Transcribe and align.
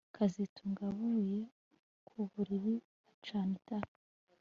kazitunga 0.15 0.79
yavuye 0.89 1.39
ku 2.07 2.17
buriri 2.31 2.75
acana 3.15 3.51
itara 3.59 3.89